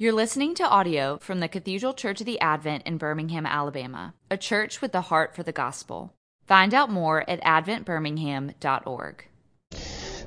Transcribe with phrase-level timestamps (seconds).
[0.00, 4.38] You're listening to audio from the Cathedral Church of the Advent in Birmingham, Alabama, a
[4.38, 6.14] church with the heart for the gospel.
[6.46, 9.24] Find out more at adventbirmingham.org.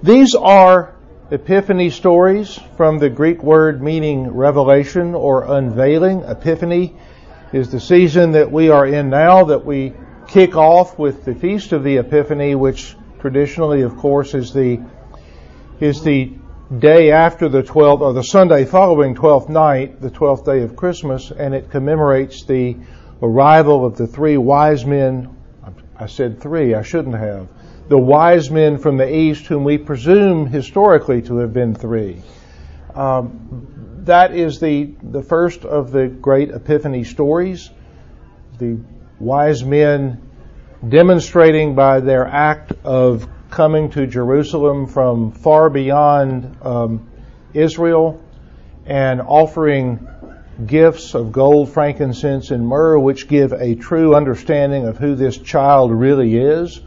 [0.03, 0.95] These are
[1.31, 6.21] epiphany stories from the Greek word meaning revelation or unveiling.
[6.21, 6.95] Epiphany
[7.51, 9.93] is the season that we are in now that we
[10.27, 14.79] kick off with the Feast of the Epiphany, which traditionally, of course, is the
[15.79, 16.31] is the
[16.79, 21.31] day after the 12th, or the Sunday following 12th night, the 12th day of Christmas,
[21.31, 22.75] and it commemorates the
[23.21, 25.29] arrival of the three wise men.
[25.97, 27.47] I said three, I shouldn't have.
[27.89, 32.21] The wise men from the east, whom we presume historically to have been three.
[32.95, 33.67] Um,
[34.05, 37.69] that is the, the first of the great Epiphany stories.
[38.57, 38.79] The
[39.19, 40.21] wise men
[40.87, 47.07] demonstrating by their act of coming to Jerusalem from far beyond um,
[47.53, 48.19] Israel
[48.87, 50.07] and offering
[50.65, 55.91] gifts of gold, frankincense, and myrrh, which give a true understanding of who this child
[55.91, 56.81] really is.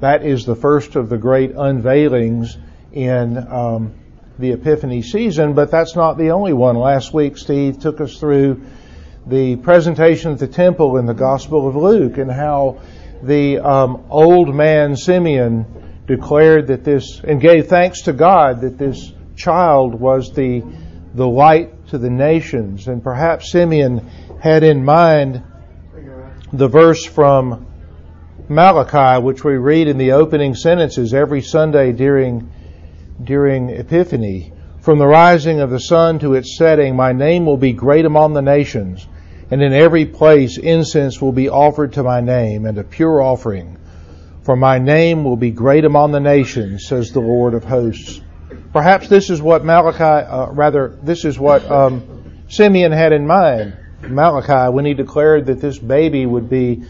[0.00, 2.56] That is the first of the great unveilings
[2.92, 3.92] in um,
[4.38, 6.76] the Epiphany season, but that's not the only one.
[6.76, 8.64] Last week, Steve took us through
[9.26, 12.80] the presentation at the temple in the Gospel of Luke and how
[13.22, 19.12] the um, old man Simeon declared that this, and gave thanks to God that this
[19.36, 20.62] child was the,
[21.14, 22.88] the light to the nations.
[22.88, 24.08] And perhaps Simeon
[24.40, 25.42] had in mind
[26.52, 27.66] the verse from
[28.48, 32.50] Malachi, which we read in the opening sentences every Sunday during,
[33.22, 34.52] during Epiphany.
[34.80, 38.34] From the rising of the sun to its setting, my name will be great among
[38.34, 39.04] the nations,
[39.50, 43.75] and in every place incense will be offered to my name, and a pure offering.
[44.46, 48.20] For my name will be great among the nations, says the Lord of hosts.
[48.72, 53.76] Perhaps this is what Malachi, uh, rather, this is what um, Simeon had in mind.
[54.02, 56.84] Malachi, when he declared that this baby would be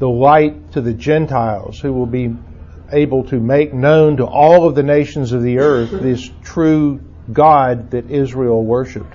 [0.00, 2.34] the light to the Gentiles, who will be
[2.90, 7.00] able to make known to all of the nations of the earth this true
[7.32, 9.14] God that Israel worshiped.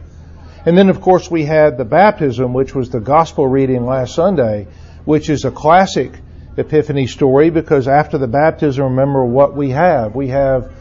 [0.66, 4.68] And then, of course, we had the baptism, which was the gospel reading last Sunday,
[5.04, 6.14] which is a classic
[6.58, 10.16] Epiphany story because after the baptism, remember what we have.
[10.16, 10.72] We have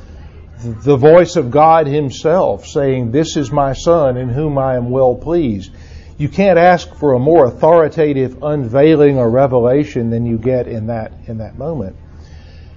[0.62, 5.14] the voice of God Himself saying, This is my Son in whom I am well
[5.14, 5.72] pleased.
[6.18, 11.12] You can't ask for a more authoritative unveiling or revelation than you get in that,
[11.26, 11.96] in that moment.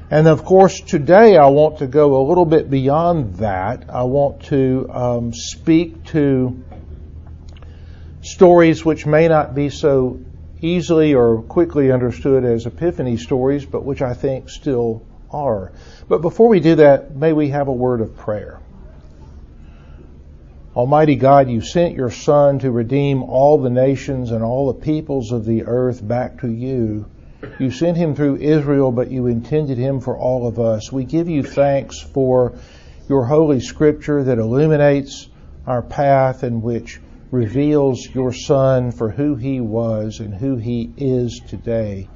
[0.10, 3.90] And of course, today I want to go a little bit beyond that.
[3.90, 6.64] I want to um, speak to
[8.22, 10.20] stories which may not be so
[10.62, 15.72] easily or quickly understood as epiphany stories, but which I think still are.
[16.08, 18.60] But before we do that, may we have a word of prayer.
[20.76, 25.32] Almighty God, you sent your Son to redeem all the nations and all the peoples
[25.32, 27.06] of the earth back to you.
[27.60, 30.92] You sent him through Israel, but you intended him for all of us.
[30.92, 32.54] We give you thanks for
[33.08, 35.30] your holy scripture that illuminates
[35.66, 37.00] our path in which
[37.32, 42.08] reveals your Son for who He was and who He is today.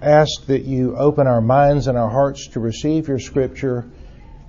[0.00, 3.90] Ask that you open our minds and our hearts to receive your Scripture,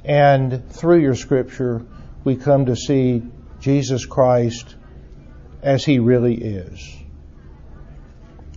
[0.05, 1.85] and through your Scripture,
[2.23, 3.23] we come to see
[3.59, 4.75] Jesus Christ
[5.61, 6.97] as He really is.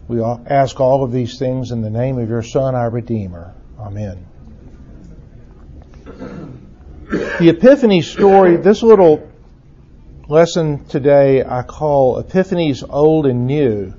[0.06, 3.54] We ask all of these things in the name of your Son, our Redeemer.
[3.78, 4.26] Amen.
[6.04, 9.30] The Epiphany story, this little
[10.28, 13.92] lesson today I call Epiphanies Old and New.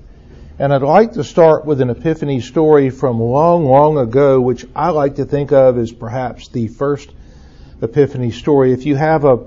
[0.57, 4.89] And I'd like to start with an Epiphany story from long, long ago, which I
[4.89, 7.11] like to think of as perhaps the first
[7.81, 8.71] Epiphany story.
[8.71, 9.37] If you have a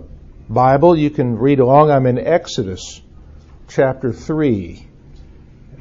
[0.48, 1.90] Bible, you can read along.
[1.90, 3.00] I'm in Exodus
[3.68, 4.86] chapter 3.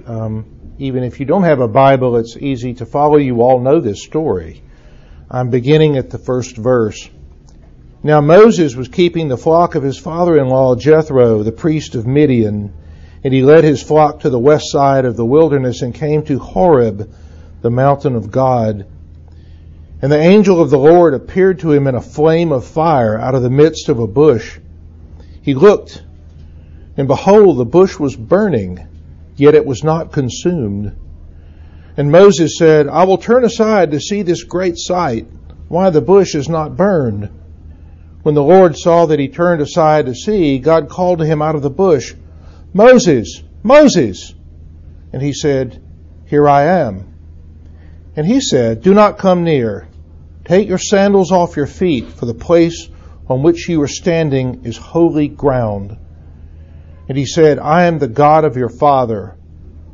[0.08, 0.46] Um,
[0.80, 3.18] even if you don't have a Bible, it's easy to follow.
[3.18, 4.64] You all know this story.
[5.30, 7.10] I'm beginning at the first verse.
[8.04, 12.72] Now Moses was keeping the flock of his father-in-law Jethro, the priest of Midian,
[13.24, 16.38] and he led his flock to the west side of the wilderness and came to
[16.38, 17.12] Horeb,
[17.62, 18.86] the mountain of God.
[20.00, 23.34] And the angel of the Lord appeared to him in a flame of fire out
[23.34, 24.60] of the midst of a bush.
[25.42, 26.04] He looked,
[26.98, 28.88] and behold, the bush was burning,
[29.36, 30.96] yet it was not consumed.
[31.98, 35.26] And Moses said, I will turn aside to see this great sight,
[35.68, 37.32] why the bush is not burned.
[38.24, 41.56] When the Lord saw that he turned aside to see, God called to him out
[41.56, 42.14] of the bush,
[42.74, 44.34] Moses, Moses!
[45.14, 45.82] And he said,
[46.26, 47.14] Here I am.
[48.16, 49.88] And he said, Do not come near.
[50.44, 52.90] Take your sandals off your feet, for the place
[53.30, 55.98] on which you are standing is holy ground.
[57.10, 59.36] And he said, I am the God of your father,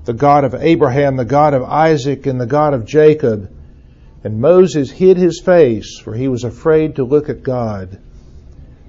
[0.06, 3.52] the God of Abraham, the God of Isaac, and the God of Jacob.
[4.24, 8.00] And Moses hid his face, for he was afraid to look at God.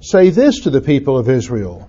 [0.00, 1.88] Say this to the people of Israel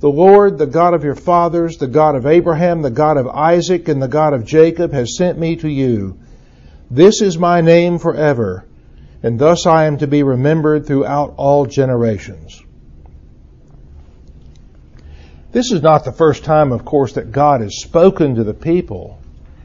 [0.00, 3.88] The Lord, the God of your fathers, the God of Abraham, the God of Isaac,
[3.88, 6.18] and the God of Jacob, has sent me to you.
[6.90, 8.66] This is my name forever,
[9.22, 12.60] and thus I am to be remembered throughout all generations.
[15.52, 19.20] This is not the first time, of course, that God has spoken to the people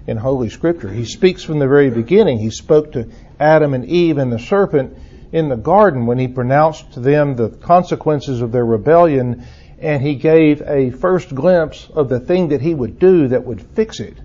[0.05, 0.89] in Holy Scripture.
[0.89, 2.39] He speaks from the very beginning.
[2.39, 4.97] He spoke to Adam and Eve and the serpent
[5.31, 9.45] in the garden when he pronounced to them the consequences of their rebellion
[9.79, 13.62] and he gave a first glimpse of the thing that he would do that would
[13.62, 14.18] fix it.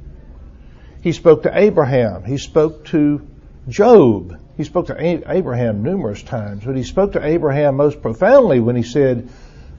[1.02, 2.24] He spoke to Abraham.
[2.24, 3.26] He spoke to
[3.68, 4.38] Job.
[4.56, 8.82] He spoke to Abraham numerous times, but he spoke to Abraham most profoundly when he
[8.82, 9.28] said,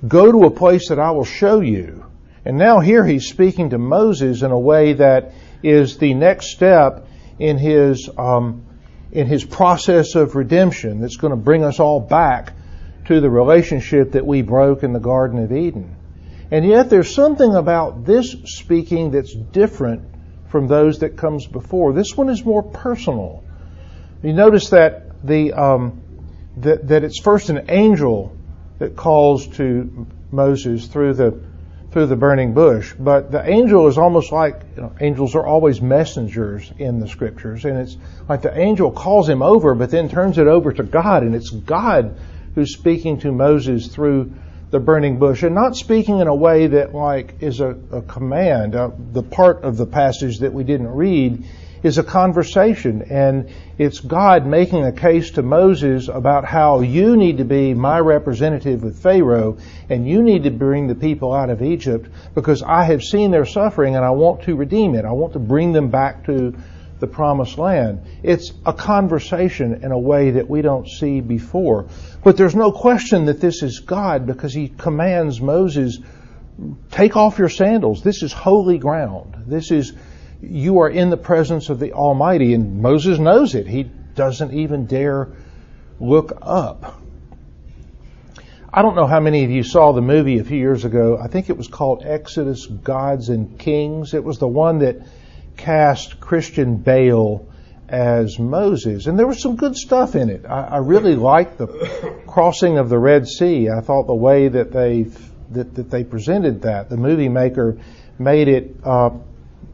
[0.07, 2.05] Go to a place that I will show you.
[2.45, 5.33] And now here he's speaking to Moses in a way that
[5.63, 7.07] is the next step
[7.39, 8.65] in his um,
[9.13, 12.53] in his process of redemption that's going to bring us all back
[13.05, 15.95] to the relationship that we broke in the Garden of Eden.
[16.49, 20.03] And yet there's something about this speaking that's different
[20.49, 21.93] from those that comes before.
[21.93, 23.43] This one is more personal.
[24.23, 26.01] You notice that the um,
[26.57, 28.35] that, that it's first an angel
[28.79, 31.39] that calls to Moses through the
[31.93, 32.93] through the burning bush.
[32.97, 37.65] But the angel is almost like you know, angels are always messengers in the scriptures,
[37.65, 37.95] and it's
[38.27, 41.51] like the angel calls him over, but then turns it over to God, and it's
[41.51, 42.17] God
[42.55, 44.33] who's speaking to Moses through
[44.71, 48.75] the burning bush, and not speaking in a way that like is a, a command.
[48.75, 51.45] Uh, the part of the passage that we didn't read
[51.83, 57.37] is a conversation, and it's God making a case to Moses about how you need
[57.37, 59.57] to be my representative with Pharaoh,
[59.89, 63.45] and you need to bring the people out of Egypt because I have seen their
[63.45, 65.03] suffering and I want to redeem it.
[65.03, 66.55] I want to bring them back to
[66.99, 67.99] the promised land.
[68.23, 71.87] It's a conversation in a way that we don't see before.
[72.23, 75.99] But there's no question that this is God because he commands Moses,
[76.91, 78.03] take off your sandals.
[78.03, 79.43] This is holy ground.
[79.47, 79.91] This is
[80.49, 83.67] you are in the presence of the Almighty, and Moses knows it.
[83.67, 85.29] He doesn't even dare
[85.99, 87.01] look up.
[88.71, 91.17] I don't know how many of you saw the movie a few years ago.
[91.21, 94.13] I think it was called Exodus Gods and Kings.
[94.13, 94.97] It was the one that
[95.57, 97.47] cast Christian Bale
[97.87, 100.45] as Moses, and there was some good stuff in it.
[100.45, 101.67] I, I really liked the
[102.25, 103.69] crossing of the Red Sea.
[103.69, 105.05] I thought the way that they
[105.51, 107.77] that, that they presented that, the movie maker
[108.17, 109.11] made it uh,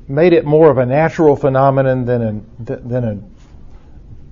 [0.10, 3.20] made it more of a natural phenomenon than a, than a,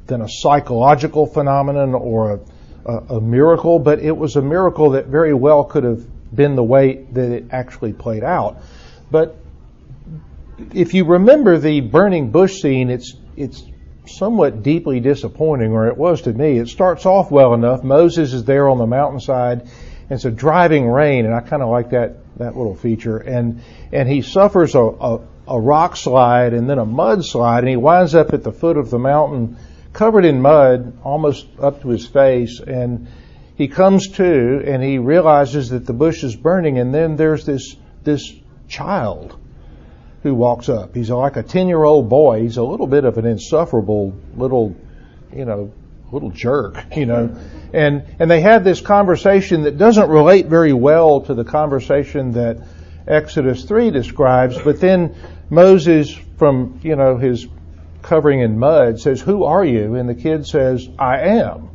[0.07, 2.39] than a psychological phenomenon or a,
[2.85, 6.03] a, a miracle, but it was a miracle that very well could have
[6.35, 8.57] been the way that it actually played out.
[9.11, 9.37] But
[10.73, 13.63] if you remember the burning bush scene, it's it's
[14.07, 16.57] somewhat deeply disappointing, or it was to me.
[16.57, 17.83] It starts off well enough.
[17.83, 21.69] Moses is there on the mountainside, and it's a driving rain, and I kind of
[21.69, 23.17] like that that little feature.
[23.17, 27.69] And and he suffers a, a a rock slide and then a mud slide, and
[27.69, 29.57] he winds up at the foot of the mountain
[29.93, 32.59] covered in mud almost up to his face.
[32.59, 33.07] And
[33.55, 37.75] he comes to and he realizes that the bush is burning, and then there's this,
[38.03, 38.31] this
[38.67, 39.37] child
[40.23, 40.93] who walks up.
[40.93, 42.43] He's like a 10 year old boy.
[42.43, 44.75] He's a little bit of an insufferable little,
[45.33, 45.71] you know,
[46.11, 47.35] little jerk, you know.
[47.73, 52.57] And, and they have this conversation that doesn't relate very well to the conversation that
[53.07, 55.15] Exodus 3 describes, but then
[55.49, 57.47] Moses, from, you know, his
[58.01, 59.95] covering in mud, says, Who are you?
[59.95, 61.69] And the kid says, I am,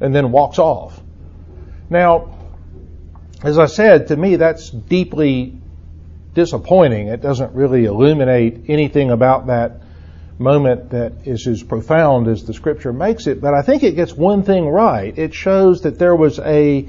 [0.00, 1.00] and then walks off.
[1.90, 2.34] Now,
[3.42, 5.60] as I said, to me, that's deeply
[6.34, 7.08] disappointing.
[7.08, 9.82] It doesn't really illuminate anything about that
[10.38, 14.12] moment that is as profound as the scripture makes it, but I think it gets
[14.12, 15.16] one thing right.
[15.18, 16.88] It shows that there was a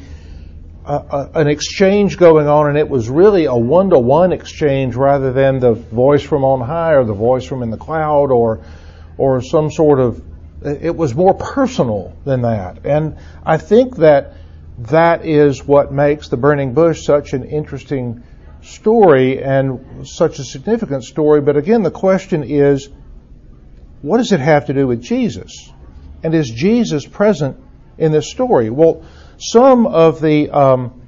[0.89, 5.60] an exchange going on, and it was really a one to one exchange rather than
[5.60, 8.62] the voice from on high or the voice from in the cloud or
[9.17, 10.24] or some sort of.
[10.63, 14.34] It was more personal than that, and I think that
[14.79, 18.24] that is what makes the burning bush such an interesting
[18.62, 21.39] story and such a significant story.
[21.39, 22.89] But again, the question is,
[24.01, 25.72] what does it have to do with Jesus?
[26.24, 27.58] And is Jesus present
[27.98, 28.69] in this story?
[28.69, 29.05] Well,
[29.39, 31.01] some of the um,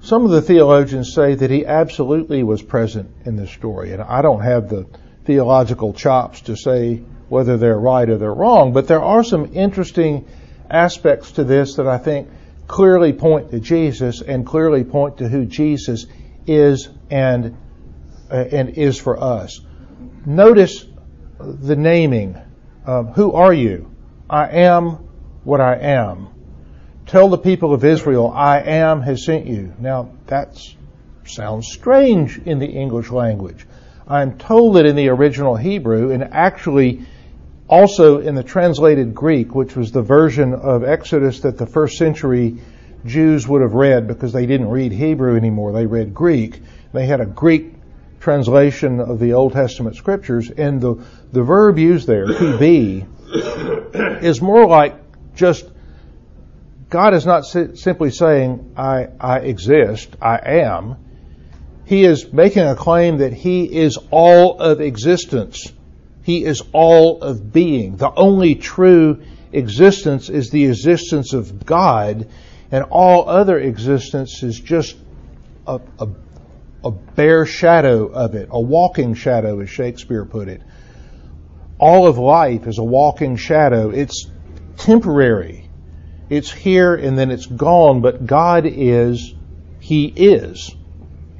[0.00, 4.22] some of the theologians say that he absolutely was present in this story, and I
[4.22, 4.86] don't have the
[5.24, 10.28] theological chops to say whether they're right or they're wrong, but there are some interesting
[10.70, 12.28] aspects to this that I think
[12.66, 16.06] clearly point to Jesus and clearly point to who Jesus
[16.46, 17.56] is and
[18.30, 19.60] uh, and is for us.
[20.26, 20.86] Notice
[21.38, 22.36] the naming.
[22.86, 23.90] Um, who are you?
[24.28, 24.90] I am
[25.44, 26.33] what I am.
[27.14, 29.72] Tell the people of Israel, I am has sent you.
[29.78, 30.58] Now that
[31.24, 33.64] sounds strange in the English language.
[34.08, 37.06] I'm told that in the original Hebrew, and actually
[37.68, 42.56] also in the translated Greek, which was the version of Exodus that the first century
[43.06, 46.62] Jews would have read because they didn't read Hebrew anymore, they read Greek.
[46.92, 47.74] They had a Greek
[48.18, 50.96] translation of the Old Testament scriptures, and the,
[51.30, 53.06] the verb used there, to be,
[54.20, 54.96] is more like
[55.36, 55.70] just
[56.90, 60.96] God is not si- simply saying, I, I exist, I am.
[61.86, 65.72] He is making a claim that He is all of existence.
[66.22, 67.96] He is all of being.
[67.96, 69.22] The only true
[69.52, 72.28] existence is the existence of God,
[72.70, 74.96] and all other existence is just
[75.66, 76.08] a, a,
[76.84, 80.62] a bare shadow of it, a walking shadow, as Shakespeare put it.
[81.78, 83.90] All of life is a walking shadow.
[83.90, 84.26] It's
[84.76, 85.63] temporary.
[86.28, 89.34] It's here and then it's gone, but God is,
[89.80, 90.74] He is.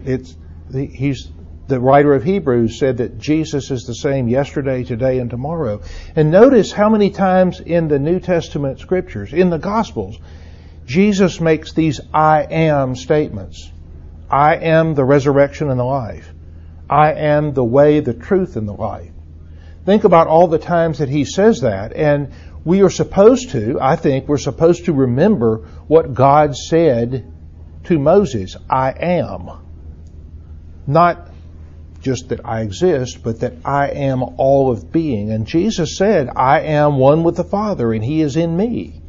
[0.04, 0.36] It's,
[0.72, 1.30] He's,
[1.66, 5.80] the writer of Hebrews said that Jesus is the same yesterday, today, and tomorrow.
[6.14, 10.18] And notice how many times in the New Testament scriptures, in the Gospels,
[10.86, 13.70] Jesus makes these I am statements.
[14.30, 16.32] I am the resurrection and the life.
[16.88, 19.10] I am the way, the truth, and the life.
[19.86, 22.32] Think about all the times that he says that, and
[22.64, 27.30] we are supposed to, I think, we're supposed to remember what God said
[27.84, 29.50] to Moses I am.
[30.86, 31.30] Not
[32.00, 35.30] just that I exist, but that I am all of being.
[35.30, 39.00] And Jesus said, I am one with the Father, and He is in me.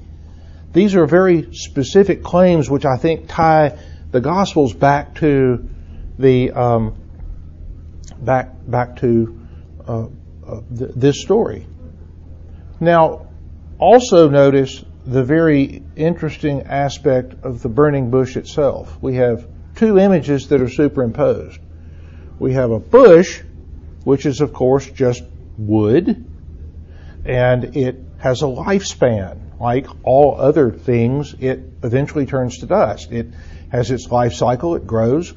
[0.73, 3.77] These are very specific claims which I think tie
[4.11, 5.69] the Gospels back to
[6.17, 6.95] the um,
[8.19, 9.39] back back to
[9.87, 10.07] uh,
[10.45, 11.65] uh, th- this story.
[12.79, 13.27] Now,
[13.79, 18.97] also notice the very interesting aspect of the burning bush itself.
[19.01, 21.59] We have two images that are superimposed.
[22.39, 23.41] We have a bush,
[24.03, 25.23] which is of course just
[25.57, 26.25] wood,
[27.25, 29.59] and it has a lifespan.
[29.59, 33.11] Like all other things, it eventually turns to dust.
[33.11, 33.27] It
[33.69, 35.33] has its life cycle, it grows,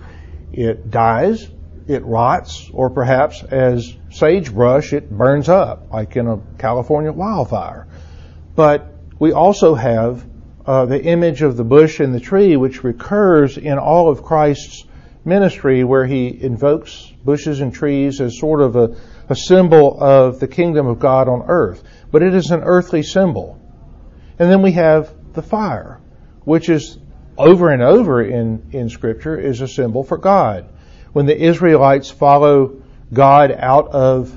[0.52, 1.49] it dies,
[1.87, 7.88] it rots, or perhaps as sagebrush, it burns up, like in a California wildfire.
[8.58, 8.88] But
[9.20, 10.26] we also have
[10.66, 14.84] uh, the image of the bush and the tree, which recurs in all of Christ's
[15.24, 18.96] ministry, where he invokes bushes and trees as sort of a,
[19.28, 21.84] a symbol of the kingdom of God on earth.
[22.10, 23.60] But it is an earthly symbol.
[24.40, 26.00] And then we have the fire,
[26.42, 26.98] which is
[27.36, 30.68] over and over in, in Scripture is a symbol for God.
[31.12, 34.36] When the Israelites follow God out of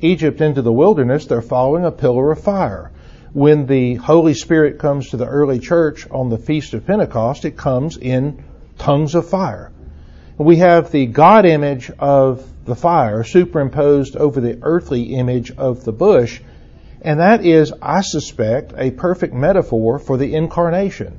[0.00, 2.92] Egypt into the wilderness, they're following a pillar of fire.
[3.32, 7.56] When the Holy Spirit comes to the early church on the Feast of Pentecost, it
[7.56, 8.44] comes in
[8.76, 9.72] tongues of fire.
[10.36, 15.92] We have the God image of the fire superimposed over the earthly image of the
[15.92, 16.42] bush,
[17.00, 21.18] and that is, I suspect, a perfect metaphor for the incarnation.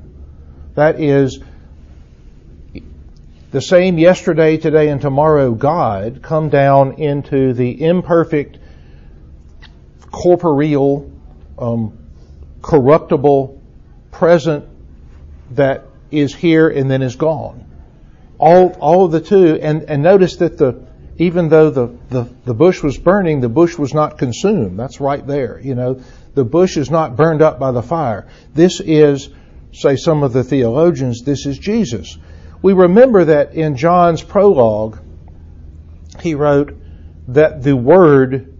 [0.76, 1.40] That is,
[3.50, 8.58] the same yesterday, today, and tomorrow God come down into the imperfect,
[10.12, 11.10] corporeal,
[11.58, 11.98] um,
[12.64, 13.60] corruptible
[14.10, 14.64] present
[15.52, 17.64] that is here and then is gone.
[18.38, 20.84] All, all of the two, and, and notice that the,
[21.18, 24.78] even though the, the, the bush was burning, the bush was not consumed.
[24.78, 25.60] That's right there.
[25.60, 26.02] You know,
[26.34, 28.26] the bush is not burned up by the fire.
[28.54, 29.28] This is,
[29.72, 32.18] say some of the theologians, this is Jesus
[32.64, 34.98] we remember that in John's prologue,
[36.22, 36.74] he wrote
[37.28, 38.56] that the Word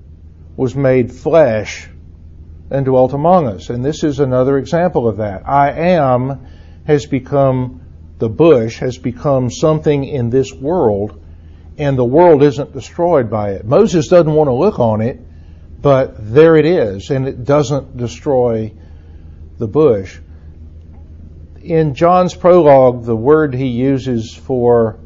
[0.59, 1.89] was made flesh
[2.75, 3.71] and dwelt among us.
[3.71, 5.49] And this is another example of that.
[5.49, 6.47] I am
[6.87, 7.81] has become,
[8.19, 11.23] the bush has become something in this world,
[11.79, 13.65] and the world isn't destroyed by it.
[13.65, 15.21] Moses doesn't want to look on it,
[15.81, 18.73] but there it is, and it doesn't destroy
[19.59, 20.19] the bush
[21.65, 24.99] in John's prologue, the word he uses for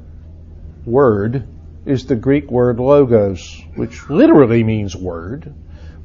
[0.85, 1.47] word
[1.87, 5.55] is the Greek word logos, which literally means word,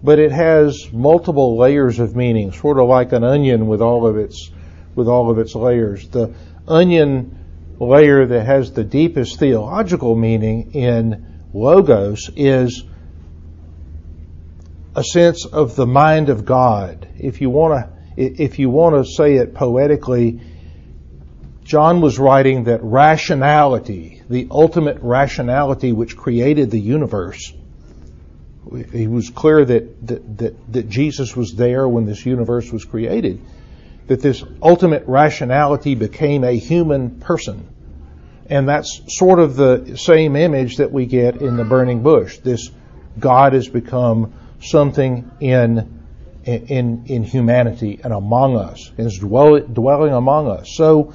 [0.04, 4.18] but it has multiple layers of meaning, sort of like an onion with all of
[4.18, 4.52] its
[4.96, 6.08] with all of its layers.
[6.10, 6.36] The
[6.68, 7.40] onion
[7.80, 12.84] layer that has the deepest theological meaning in logos is
[14.96, 17.08] a sense of the mind of God.
[17.18, 20.42] If you want to if you want to say it poetically,
[21.64, 27.54] John was writing that rationality, the ultimate rationality which created the universe,
[28.92, 33.42] he was clear that, that, that, that, Jesus was there when this universe was created,
[34.08, 37.68] that this ultimate rationality became a human person.
[38.50, 42.38] And that's sort of the same image that we get in the burning bush.
[42.40, 42.70] This
[43.20, 46.02] God has become something in
[46.46, 50.76] in in humanity and among us, is dwelling among us.
[50.76, 51.14] So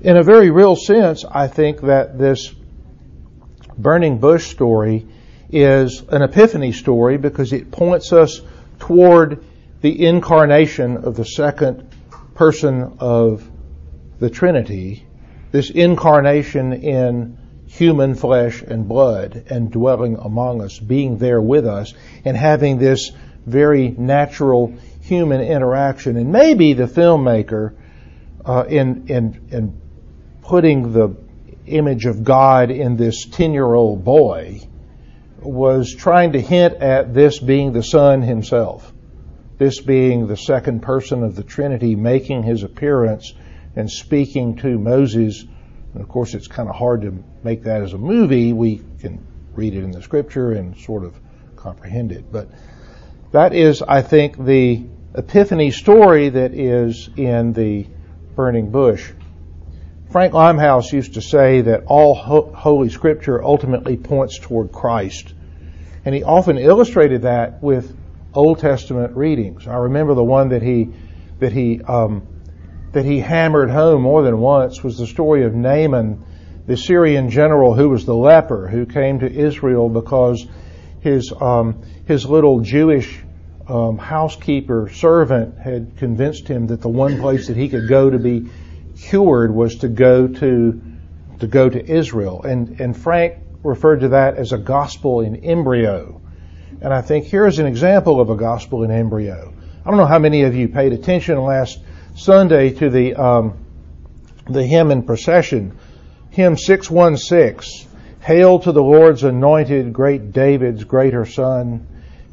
[0.00, 2.52] in a very real sense, I think that this
[3.78, 5.06] burning bush story
[5.54, 8.40] is an epiphany story because it points us
[8.80, 9.44] toward
[9.80, 11.88] the incarnation of the second
[12.34, 13.48] person of
[14.18, 15.06] the Trinity,
[15.52, 21.94] this incarnation in human flesh and blood and dwelling among us, being there with us,
[22.24, 23.12] and having this
[23.46, 26.16] very natural human interaction.
[26.16, 27.74] And maybe the filmmaker,
[28.44, 29.80] uh, in, in, in
[30.42, 31.16] putting the
[31.66, 34.60] image of God in this 10 year old boy
[35.44, 38.92] was trying to hint at this being the Son himself,
[39.58, 43.32] this being the second person of the Trinity making his appearance
[43.76, 45.44] and speaking to Moses.
[45.92, 48.52] And of course, it's kind of hard to make that as a movie.
[48.52, 49.24] We can
[49.54, 51.14] read it in the scripture and sort of
[51.56, 52.30] comprehend it.
[52.30, 52.48] But
[53.32, 54.84] that is, I think, the
[55.14, 57.86] epiphany story that is in the
[58.34, 59.12] burning bush.
[60.14, 65.34] Frank Limehouse used to say that all Holy Scripture ultimately points toward Christ.
[66.04, 67.96] And he often illustrated that with
[68.32, 69.66] Old Testament readings.
[69.66, 70.92] I remember the one that he,
[71.40, 72.28] that he, um,
[72.92, 76.24] that he hammered home more than once was the story of Naaman,
[76.64, 80.46] the Syrian general who was the leper who came to Israel because
[81.00, 83.20] his, um, his little Jewish
[83.66, 88.18] um, housekeeper servant had convinced him that the one place that he could go to
[88.20, 88.48] be
[89.08, 90.80] cured was to go to
[91.40, 92.42] to go to Israel.
[92.42, 96.20] And and Frank referred to that as a gospel in embryo.
[96.80, 99.54] And I think here's an example of a gospel in embryo.
[99.84, 101.78] I don't know how many of you paid attention last
[102.14, 103.64] Sunday to the um,
[104.48, 105.78] the hymn in procession,
[106.30, 107.90] hymn 616.
[108.20, 111.86] Hail to the Lord's anointed, great David's greater son.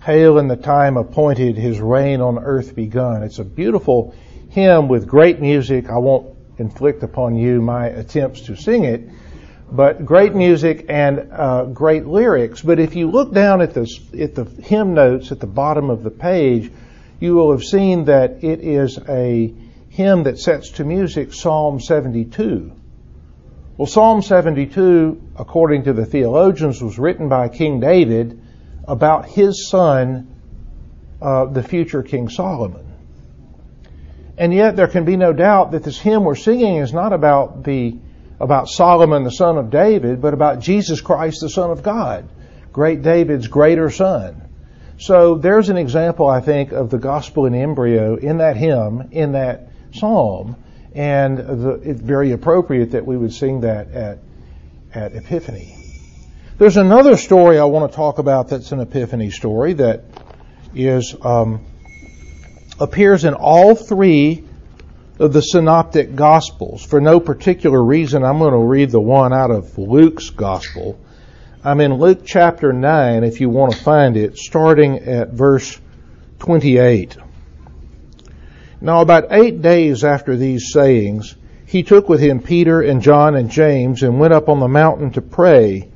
[0.03, 3.23] Hail in the time appointed, his reign on earth begun.
[3.23, 4.15] It's a beautiful
[4.49, 5.89] hymn with great music.
[5.89, 6.30] I won't
[6.61, 9.09] inflict upon you my attempts to sing it,
[9.69, 12.61] but great music and uh, great lyrics.
[12.61, 13.85] But if you look down at the
[14.19, 16.71] at the hymn notes at the bottom of the page,
[17.19, 19.53] you will have seen that it is a
[19.89, 22.71] hymn that sets to music Psalm 72.
[23.77, 28.41] Well, Psalm 72, according to the theologians, was written by King David
[28.87, 30.35] about his son,
[31.21, 32.90] uh, the future King Solomon.
[34.41, 37.63] And yet there can be no doubt that this hymn we're singing is not about
[37.63, 37.99] the
[38.39, 42.27] about Solomon the son of David, but about Jesus Christ the son of God,
[42.73, 44.41] great David's greater son.
[44.97, 49.33] So there's an example, I think, of the gospel in embryo in that hymn, in
[49.33, 50.55] that psalm,
[50.95, 54.17] and the, it's very appropriate that we would sing that at
[54.91, 55.77] at Epiphany.
[56.57, 60.03] There's another story I want to talk about that's an Epiphany story that
[60.73, 61.63] is um,
[62.81, 64.43] appears in all three
[65.19, 66.83] of the synoptic gospels.
[66.83, 70.99] For no particular reason, I'm going to read the one out of Luke's gospel.
[71.63, 75.79] I'm in Luke chapter 9, if you want to find it, starting at verse
[76.39, 77.17] 28.
[78.81, 81.35] Now, about eight days after these sayings,
[81.67, 85.11] he took with him Peter and John and James and went up on the mountain
[85.11, 85.87] to pray.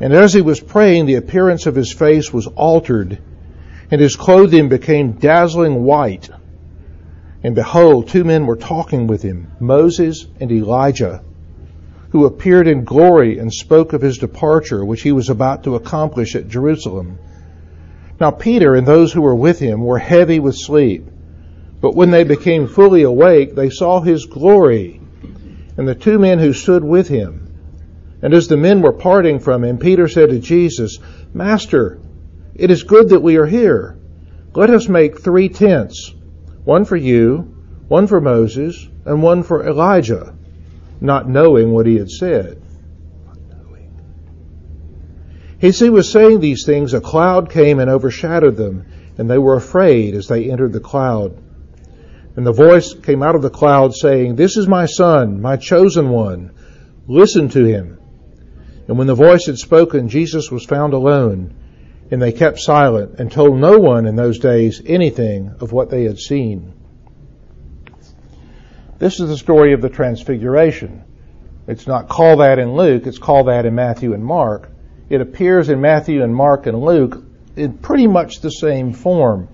[0.00, 3.18] And as he was praying, the appearance of his face was altered
[3.90, 6.28] and his clothing became dazzling white.
[7.42, 11.22] And behold, two men were talking with him, Moses and Elijah,
[12.10, 16.34] who appeared in glory and spoke of his departure, which he was about to accomplish
[16.34, 17.18] at Jerusalem.
[18.20, 21.06] Now Peter and those who were with him were heavy with sleep.
[21.80, 25.00] But when they became fully awake, they saw his glory
[25.78, 27.48] and the two men who stood with him.
[28.20, 30.98] And as the men were parting from him, Peter said to Jesus,
[31.32, 32.00] Master,
[32.58, 33.96] it is good that we are here.
[34.54, 36.12] Let us make three tents
[36.64, 37.54] one for you,
[37.88, 40.36] one for Moses, and one for Elijah,
[41.00, 42.60] not knowing what he had said.
[45.60, 48.84] As he was saying these things, a cloud came and overshadowed them,
[49.16, 51.36] and they were afraid as they entered the cloud.
[52.36, 56.10] And the voice came out of the cloud saying, This is my son, my chosen
[56.10, 56.52] one.
[57.08, 57.98] Listen to him.
[58.86, 61.54] And when the voice had spoken, Jesus was found alone,
[62.10, 66.04] and they kept silent and told no one in those days anything of what they
[66.04, 66.72] had seen.
[68.98, 71.04] This is the story of the Transfiguration.
[71.66, 74.70] It's not called that in Luke, it's called that in Matthew and Mark.
[75.08, 77.22] It appears in Matthew and Mark and Luke
[77.56, 79.48] in pretty much the same form.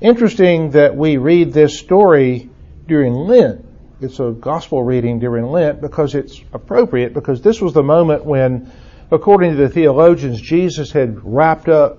[0.00, 2.50] Interesting that we read this story
[2.88, 3.64] during Lent.
[4.00, 8.72] It's a gospel reading during Lent because it's appropriate because this was the moment when,
[9.12, 11.98] according to the theologians, Jesus had wrapped up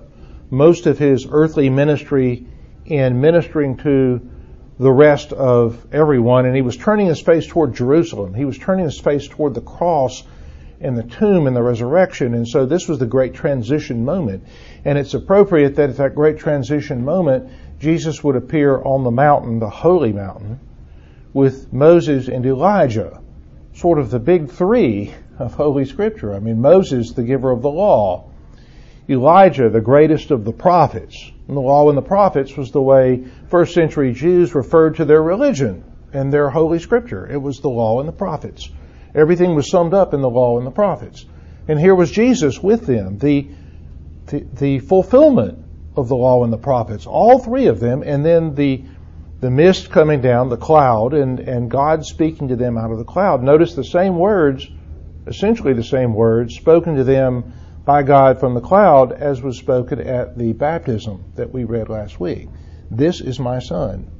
[0.50, 2.46] most of his earthly ministry
[2.84, 4.20] in ministering to
[4.80, 8.34] the rest of everyone, and he was turning his face toward Jerusalem.
[8.34, 10.24] He was turning his face toward the cross
[10.80, 14.44] and the tomb and the resurrection, and so this was the great transition moment.
[14.84, 17.48] And it's appropriate that at that great transition moment,
[17.78, 20.58] Jesus would appear on the mountain, the holy mountain,
[21.32, 23.20] with Moses and Elijah,
[23.74, 26.32] sort of the big three of Holy Scripture.
[26.34, 28.30] I mean, Moses, the giver of the law,
[29.08, 31.30] Elijah, the greatest of the prophets.
[31.48, 35.22] And the law and the prophets was the way first century Jews referred to their
[35.22, 37.30] religion and their holy scripture.
[37.30, 38.70] It was the law and the prophets.
[39.14, 41.26] Everything was summed up in the law and the prophets.
[41.68, 43.48] And here was Jesus with them, the,
[44.26, 45.58] the, the fulfillment
[45.96, 48.84] of the law and the prophets, all three of them, and then the,
[49.40, 53.04] the mist coming down, the cloud, and, and God speaking to them out of the
[53.04, 53.42] cloud.
[53.42, 54.68] Notice the same words,
[55.26, 57.52] essentially the same words, spoken to them
[57.84, 62.18] by God from the cloud as was spoken at the baptism that we read last
[62.18, 62.48] week.
[62.90, 64.10] This is my son.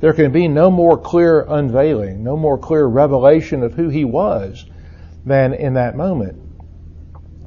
[0.00, 4.64] There can be no more clear unveiling, no more clear revelation of who he was
[5.26, 6.40] than in that moment.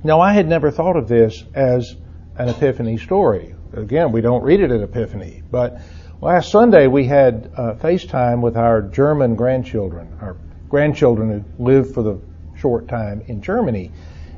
[0.03, 1.95] Now, I had never thought of this as
[2.38, 3.55] an Epiphany story.
[3.73, 5.81] Again, we don't read it at Epiphany, but
[6.23, 10.38] last Sunday we had uh, FaceTime with our German grandchildren, our
[10.69, 12.17] grandchildren who lived for the
[12.55, 13.91] short time in Germany.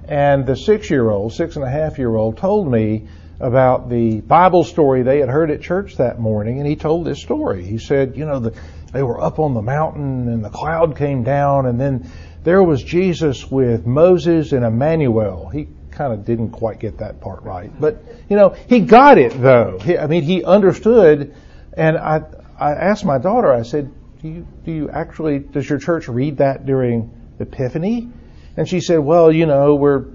[0.08, 3.08] And the six year old, six and a half year old, told me
[3.40, 7.22] about the Bible story they had heard at church that morning, and he told this
[7.22, 7.64] story.
[7.64, 8.56] He said, you know, the,
[8.92, 12.10] they were up on the mountain, and the cloud came down, and then
[12.44, 15.50] there was Jesus with Moses and Emmanuel.
[15.50, 19.40] He kind of didn't quite get that part right, but you know, he got it
[19.40, 19.78] though.
[19.80, 21.36] He, I mean, he understood,
[21.76, 22.24] and I
[22.60, 23.52] I asked my daughter.
[23.52, 28.10] I said, do you do you actually does your church read that during Epiphany?
[28.58, 30.06] And she said, well, you know, we're,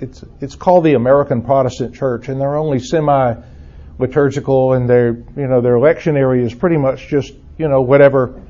[0.00, 3.34] it's, it's called the American Protestant Church and they're only semi
[3.98, 8.42] liturgical and their, you know, their lectionary is pretty much just, you know, whatever,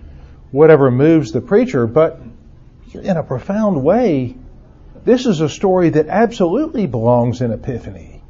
[0.53, 1.87] whatever moves the preacher.
[1.87, 2.21] But
[2.95, 4.37] in a profound way,
[5.05, 8.23] this is a story that absolutely belongs in Epiphany.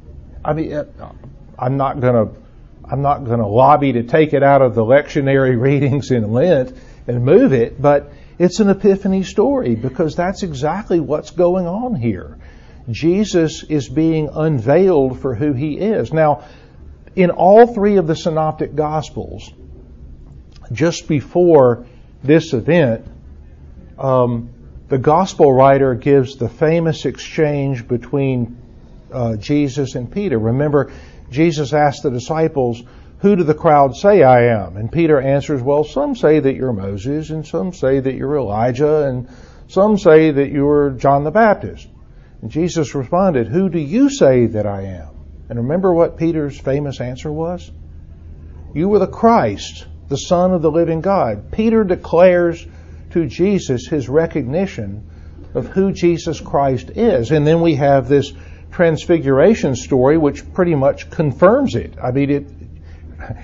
[0.43, 0.85] I mean,
[1.57, 2.31] I'm not gonna,
[2.93, 6.77] I'm not gonna lobby to take it out of the lectionary readings in Lent
[7.07, 12.37] and move it, but it's an epiphany story because that's exactly what's going on here.
[12.91, 16.13] Jesus is being unveiled for who he is.
[16.13, 16.43] Now,
[17.15, 19.51] in all three of the synoptic gospels,
[20.71, 21.87] just before
[22.23, 23.07] this event,
[23.97, 24.49] um,
[24.89, 28.55] the gospel writer gives the famous exchange between
[29.11, 30.37] uh, Jesus and Peter.
[30.37, 30.91] Remember,
[31.33, 32.83] Jesus asked the disciples,
[33.23, 34.75] who do the crowd say I am?
[34.75, 39.05] And Peter answers, Well, some say that you're Moses, and some say that you're Elijah,
[39.05, 39.29] and
[39.69, 41.87] some say that you're John the Baptist.
[42.41, 45.07] And Jesus responded, Who do you say that I am?
[45.47, 47.71] And remember what Peter's famous answer was?
[48.73, 51.49] You were the Christ, the Son of the living God.
[51.49, 52.67] Peter declares
[53.11, 55.09] to Jesus his recognition
[55.53, 57.31] of who Jesus Christ is.
[57.31, 58.33] And then we have this
[58.73, 61.93] transfiguration story which pretty much confirms it.
[62.01, 62.47] I mean, it,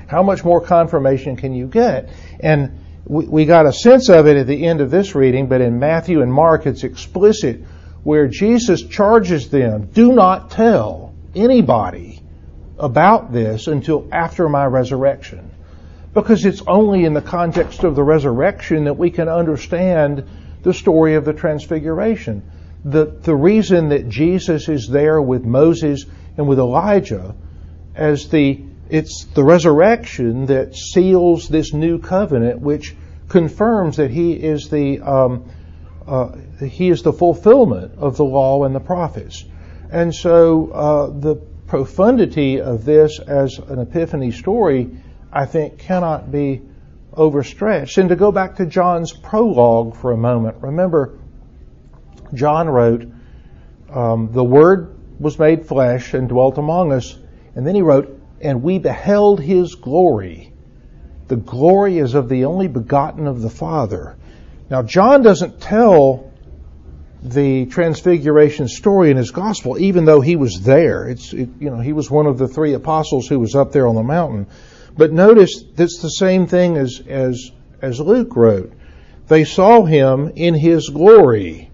[0.07, 2.09] how much more confirmation can you get?
[2.39, 5.61] And we, we got a sense of it at the end of this reading, but
[5.61, 7.63] in Matthew and Mark it's explicit
[8.03, 12.21] where Jesus charges them, do not tell anybody
[12.77, 15.51] about this until after my resurrection.
[16.13, 20.27] Because it's only in the context of the resurrection that we can understand
[20.63, 22.41] the story of the transfiguration.
[22.85, 26.05] The, the reason that Jesus is there with Moses
[26.37, 27.35] and with Elijah
[27.95, 32.95] as the it's the resurrection that seals this new covenant, which
[33.27, 35.51] confirms that he is the um,
[36.07, 36.31] uh,
[36.65, 39.45] he is the fulfillment of the law and the prophets.
[39.91, 41.35] And so uh, the
[41.67, 44.89] profundity of this as an epiphany story,
[45.31, 46.61] I think, cannot be
[47.13, 47.99] overstretched.
[47.99, 51.18] And to go back to John's prologue for a moment, remember,
[52.33, 53.05] John wrote,
[53.91, 57.17] um, "The Word was made flesh and dwelt among us.
[57.55, 60.53] And then he wrote, and we beheld his glory.
[61.27, 64.15] The glory is of the only begotten of the Father.
[64.69, 66.31] Now, John doesn't tell
[67.21, 71.09] the transfiguration story in his gospel, even though he was there.
[71.09, 73.87] It's, it, you know, he was one of the three apostles who was up there
[73.87, 74.47] on the mountain.
[74.95, 78.71] But notice that's the same thing as, as, as Luke wrote.
[79.27, 81.68] They saw him in his glory.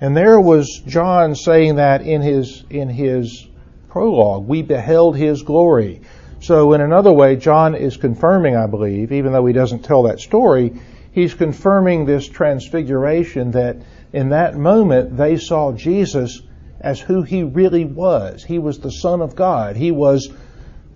[0.00, 3.48] And there was John saying that in his, in his
[3.88, 4.46] prologue.
[4.46, 6.02] We beheld his glory.
[6.40, 10.20] So in another way, John is confirming, I believe, even though he doesn't tell that
[10.20, 10.72] story,
[11.12, 13.78] he's confirming this transfiguration that
[14.12, 16.42] in that moment they saw Jesus
[16.80, 18.44] as who he really was.
[18.44, 19.76] He was the Son of God.
[19.76, 20.32] He was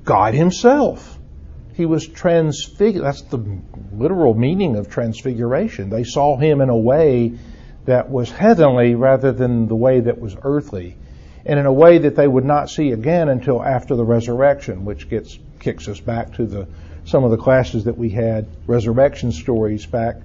[0.05, 1.19] God himself.
[1.75, 3.03] He was transfigured.
[3.03, 3.61] That's the
[3.93, 5.91] literal meaning of transfiguration.
[5.91, 7.33] They saw him in a way
[7.85, 10.97] that was heavenly rather than the way that was earthly
[11.45, 15.09] and in a way that they would not see again until after the resurrection, which
[15.09, 16.69] gets kicks us back to the
[17.05, 20.17] some of the classes that we had resurrection stories back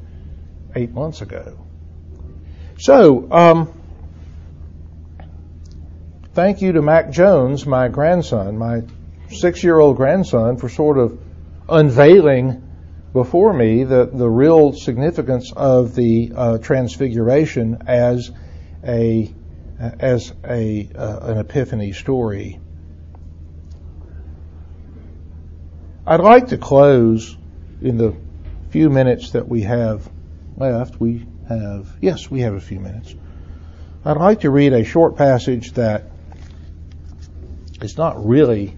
[0.76, 1.58] eight months ago.
[2.78, 3.74] So, um,
[6.34, 8.84] thank you to Mac Jones, my grandson, my
[9.32, 11.20] six-year-old grandson, for sort of
[11.68, 12.67] unveiling
[13.14, 18.32] before me the, the real significance of the uh, transfiguration as
[18.84, 19.34] a
[19.80, 22.60] as a uh, an epiphany story.
[26.06, 27.38] I'd like to close
[27.82, 28.16] in the
[28.70, 30.10] few minutes that we have
[30.56, 31.00] left.
[31.00, 33.14] We have yes, we have a few minutes.
[34.06, 36.06] I'd like to read a short passage that
[37.82, 38.78] is not really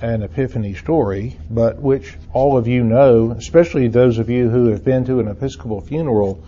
[0.00, 4.84] an epiphany story, but which all of you know, especially those of you who have
[4.84, 6.42] been to an Episcopal funeral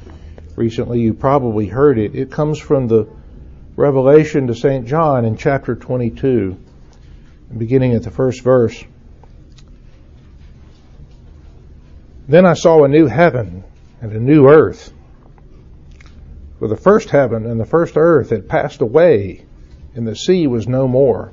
[0.56, 2.14] recently, you probably heard it.
[2.14, 3.08] It comes from the
[3.76, 4.86] Revelation to St.
[4.86, 6.56] John in chapter 22,
[7.56, 8.84] beginning at the first verse.
[12.28, 13.64] Then I saw a new heaven
[14.00, 14.92] and a new earth.
[16.58, 19.44] For the first heaven and the first earth had passed away,
[19.94, 21.32] and the sea was no more.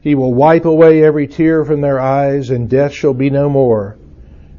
[0.00, 3.96] He will wipe away every tear from their eyes and death shall be no more.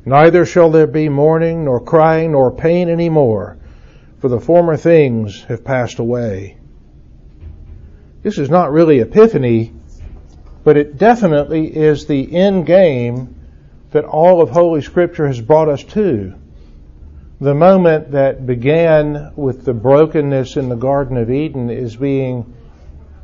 [0.05, 3.57] Neither shall there be mourning nor crying nor pain any more,
[4.19, 6.57] for the former things have passed away.
[8.21, 9.71] This is not really epiphany,
[10.63, 13.35] but it definitely is the end game
[13.91, 16.33] that all of Holy Scripture has brought us to.
[17.39, 22.53] The moment that began with the brokenness in the Garden of Eden is being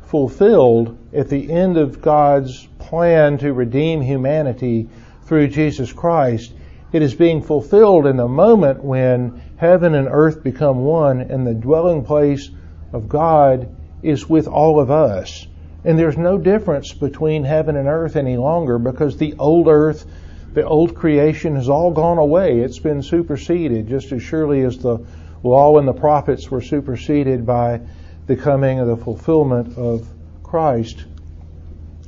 [0.06, 4.88] fulfilled at the end of God's plan to redeem humanity
[5.24, 6.52] through Jesus Christ.
[6.92, 11.54] It is being fulfilled in the moment when heaven and earth become one and the
[11.54, 12.48] dwelling place
[12.92, 15.46] of God is with all of us.
[15.84, 20.06] And there's no difference between heaven and earth any longer because the old earth,
[20.52, 22.60] the old creation has all gone away.
[22.60, 25.04] It's been superseded just as surely as the
[25.42, 27.80] law and the prophets were superseded by
[28.26, 30.08] the coming of the fulfillment of
[30.42, 31.04] Christ.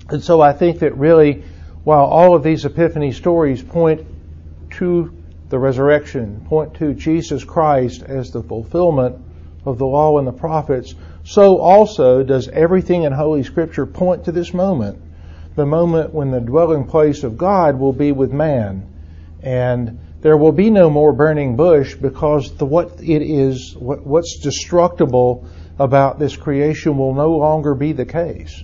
[0.09, 1.45] And so I think that really,
[1.85, 4.07] while all of these epiphany stories point
[4.73, 5.15] to
[5.49, 9.25] the resurrection, point to Jesus Christ as the fulfillment
[9.65, 14.33] of the law and the prophets, so also does everything in Holy Scripture point to
[14.33, 15.01] this moment,
[15.57, 18.87] the moment when the dwelling place of God will be with man.
[19.43, 24.41] And there will be no more burning bush because the, what it is, what, what's
[24.41, 25.49] destructible
[25.79, 28.63] about this creation will no longer be the case.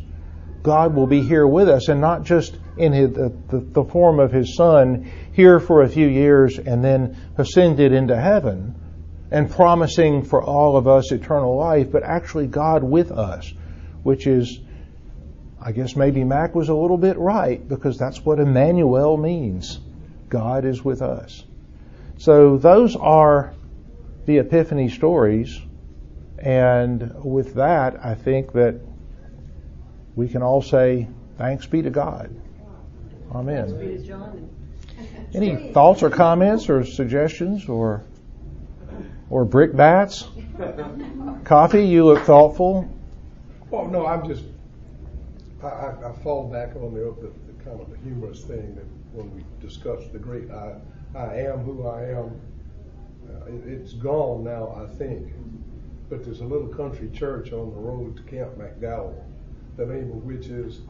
[0.62, 4.18] God will be here with us and not just in his, the, the, the form
[4.18, 8.74] of his son here for a few years and then ascended into heaven
[9.30, 13.52] and promising for all of us eternal life, but actually God with us,
[14.02, 14.60] which is,
[15.60, 19.80] I guess maybe Mac was a little bit right because that's what Emmanuel means.
[20.28, 21.44] God is with us.
[22.16, 23.52] So those are
[24.26, 25.60] the Epiphany stories.
[26.44, 28.78] And with that, I think that
[30.14, 32.34] we can all say, thanks be to God.
[33.34, 34.00] Amen.
[35.34, 38.04] Any thoughts or comments or suggestions or?
[39.30, 40.28] or brickbats?
[41.44, 42.88] Coffee, you look thoughtful.
[43.70, 44.44] Well, no, I'm just,
[45.62, 47.32] I, I, I fall back on the, the,
[47.64, 50.74] kind of a humorous thing that when we discuss the great I,
[51.16, 52.40] I am who I am,
[53.26, 55.32] uh, it, it's gone now, I think.
[56.14, 59.20] But there's a little country church on the road to Camp McDowell,
[59.76, 60.82] the name of which is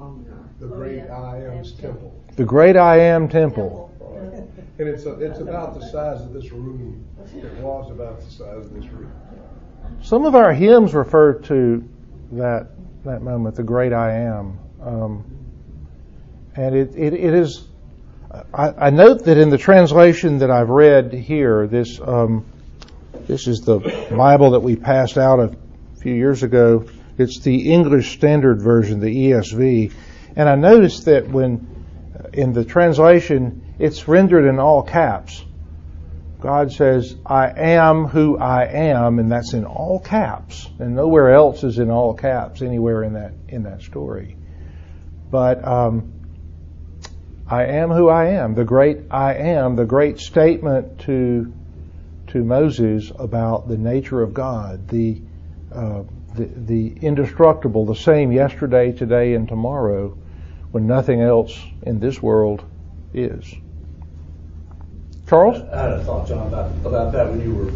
[0.61, 2.15] the Great I Am's Temple.
[2.37, 3.91] The Great I Am Temple.
[4.01, 4.43] Right.
[4.79, 7.03] And it's, a, it's about the size of this room.
[7.35, 9.11] It was about the size of this room.
[10.03, 11.83] Some of our hymns refer to
[12.33, 12.67] that
[13.07, 15.25] that moment, the Great I Am, um,
[16.55, 17.67] and it, it, it is.
[18.53, 22.45] I, I, note that in the translation that I've read here, this um,
[23.27, 23.79] this is the
[24.11, 25.57] Bible that we passed out a
[26.01, 26.87] few years ago.
[27.17, 29.93] It's the English Standard Version, the ESV,
[30.37, 31.67] and I noticed that when
[32.33, 35.45] in the translation it's rendered in all caps.
[36.41, 40.69] God says, I am who I am, and that's in all caps.
[40.79, 44.37] And nowhere else is in all caps anywhere in that, in that story.
[45.31, 46.13] But, um,
[47.47, 51.53] I am who I am, the great I am, the great statement to,
[52.35, 55.23] to Moses about the nature of God, the,
[55.73, 56.03] uh,
[56.35, 60.19] the, the indestructible, the same yesterday, today, and tomorrow,
[60.73, 62.65] when nothing else in this world
[63.13, 63.55] is.
[65.29, 65.63] Charles?
[65.73, 67.71] I had a thought, John, about, about that when you were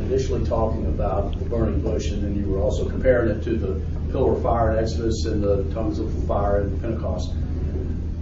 [0.00, 3.82] initially talking about the burning bush, and then you were also comparing it to the
[4.12, 7.34] pillar of fire in Exodus and the tongues of fire in Pentecost.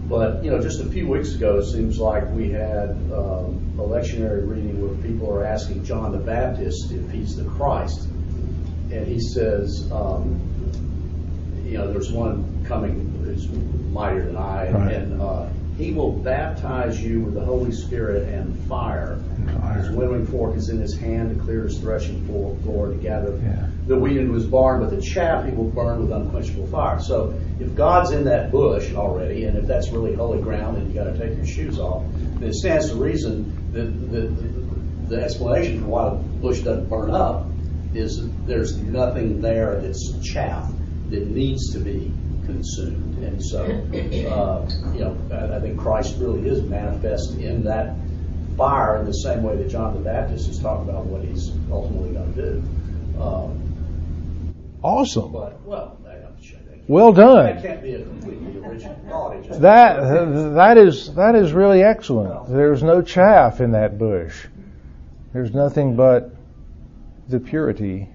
[0.09, 3.83] But, you know, just a few weeks ago, it seems like we had um, a
[3.83, 8.07] lectionary reading where people are asking John the Baptist if he's the Christ.
[8.93, 10.41] And he says, um,
[11.65, 13.49] you know, there's one coming who's
[13.93, 14.93] mightier than I, Right.
[14.95, 19.19] and uh, he will baptize you with the Holy Spirit and fire.
[19.61, 19.79] fire.
[19.79, 23.37] His winnowing fork is in his hand to clear his threshing floor floor to gather
[23.43, 23.67] Yeah.
[23.87, 26.99] The into his barn, but the chaff he will burn with unquenchable fire.
[26.99, 30.95] So if God's in that bush already, and if that's really holy ground, and you
[30.95, 35.83] got to take your shoes off, then it stands to reason that the, the explanation
[35.83, 37.47] for why the bush doesn't burn up
[37.95, 40.71] is there's nothing there that's chaff
[41.11, 42.13] that needs to be
[42.45, 43.19] consumed.
[43.19, 47.97] And so, uh, you know, I, I think Christ really is manifest in that
[48.57, 52.13] fire in the same way that John the Baptist is talking about what he's ultimately
[52.13, 53.21] going to do.
[53.21, 53.63] Um,
[54.83, 55.33] Awesome.
[55.33, 55.97] but, well,
[56.37, 56.87] to show that.
[57.17, 57.63] Done.
[57.63, 59.61] can't be a completely original thought.
[59.61, 62.49] That that is that is really excellent.
[62.49, 64.47] There's no chaff in that bush.
[65.33, 66.31] There's nothing but
[67.29, 68.09] the purity.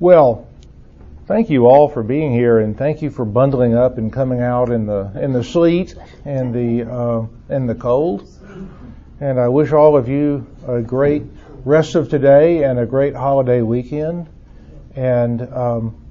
[0.00, 0.48] Well,
[1.26, 4.70] thank you all for being here, and thank you for bundling up and coming out
[4.70, 8.28] in the in the sleet and the uh, and the cold.
[9.20, 11.22] And I wish all of you a great
[11.64, 14.28] rest of today and a great holiday weekend,
[14.94, 16.04] and um,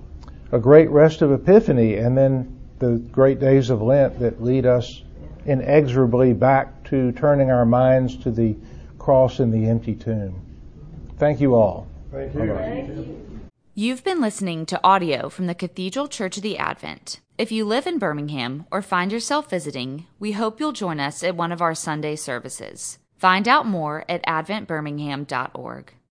[0.51, 5.03] a great rest of Epiphany, and then the great days of Lent that lead us
[5.45, 8.55] inexorably back to turning our minds to the
[8.97, 10.39] cross and the empty tomb.
[11.17, 11.87] Thank you all.
[12.11, 12.39] Thank you.
[12.41, 13.31] Bye-bye.
[13.73, 17.21] You've been listening to audio from the Cathedral Church of the Advent.
[17.37, 21.35] If you live in Birmingham or find yourself visiting, we hope you'll join us at
[21.35, 22.99] one of our Sunday services.
[23.15, 25.93] Find out more at adventbirmingham.org.